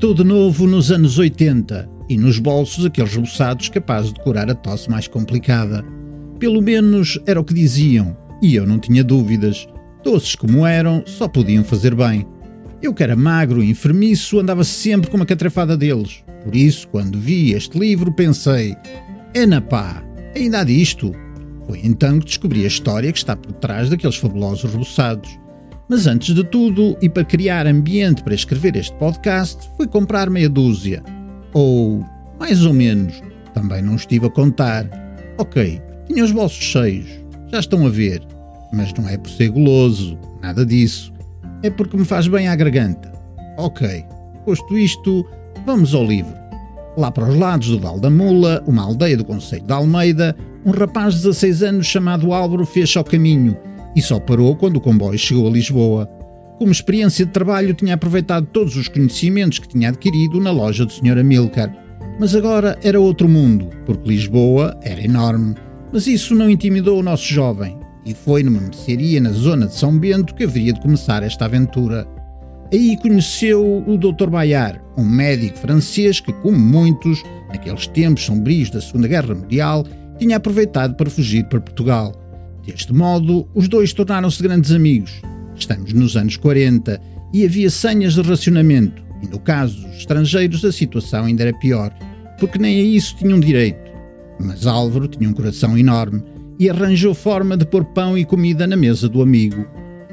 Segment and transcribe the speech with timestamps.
[0.00, 4.90] De novo nos anos 80 e nos bolsos aqueles reboçados capazes de curar a tosse
[4.90, 5.84] mais complicada.
[6.38, 9.68] Pelo menos era o que diziam, e eu não tinha dúvidas.
[10.02, 12.26] Doces como eram, só podiam fazer bem.
[12.82, 16.24] Eu que era magro e enfermiço andava sempre com uma catrafada deles.
[16.42, 18.74] Por isso, quando vi este livro, pensei:
[19.34, 20.02] é na pá,
[20.34, 21.12] ainda há disto.
[21.66, 25.38] Foi então que descobri a história que está por trás daqueles fabulosos reboçados.
[25.90, 30.48] Mas antes de tudo, e para criar ambiente para escrever este podcast, fui comprar meia
[30.48, 31.02] dúzia.
[31.52, 32.06] Ou,
[32.38, 33.20] mais ou menos,
[33.52, 34.88] também não estive a contar.
[35.36, 37.08] Ok, tinha os bolsos cheios,
[37.50, 38.22] já estão a ver.
[38.72, 41.12] Mas não é por ser goloso, nada disso.
[41.60, 43.10] É porque me faz bem à garganta.
[43.58, 44.04] Ok,
[44.44, 45.26] posto isto,
[45.66, 46.34] vamos ao livro.
[46.96, 50.70] Lá para os lados do Val da Mula, uma aldeia do Conselho de Almeida, um
[50.70, 53.56] rapaz de 16 anos chamado Álvaro fez ao caminho
[53.94, 56.06] e só parou quando o comboio chegou a Lisboa.
[56.58, 60.92] Como experiência de trabalho, tinha aproveitado todos os conhecimentos que tinha adquirido na loja do
[60.92, 61.18] Sr.
[61.18, 61.74] Amilcar.
[62.18, 65.54] Mas agora era outro mundo, porque Lisboa era enorme.
[65.92, 69.98] Mas isso não intimidou o nosso jovem, e foi numa mercearia na zona de São
[69.98, 72.06] Bento que haveria de começar esta aventura.
[72.72, 74.28] Aí conheceu o Dr.
[74.28, 79.84] Bayard, um médico francês que, como muitos, naqueles tempos sombrios da Segunda Guerra Mundial,
[80.18, 82.12] tinha aproveitado para fugir para Portugal.
[82.66, 85.22] Deste modo, os dois tornaram-se grandes amigos.
[85.56, 87.00] Estamos nos anos 40
[87.32, 91.92] e havia senhas de racionamento, e no caso dos estrangeiros a situação ainda era pior,
[92.38, 93.90] porque nem a isso tinham direito.
[94.38, 96.22] Mas Álvaro tinha um coração enorme
[96.58, 99.66] e arranjou forma de pôr pão e comida na mesa do amigo.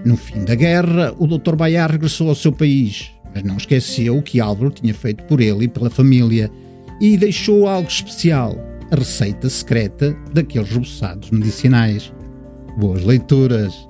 [0.06, 1.56] No fim da guerra, o Dr.
[1.56, 5.66] Bayard regressou ao seu país, mas não esqueceu o que Álvaro tinha feito por ele
[5.66, 6.52] e pela família
[7.00, 8.58] e deixou algo especial,
[8.92, 12.14] a receita secreta daqueles reboçados medicinais.
[12.78, 13.90] Boas leituras!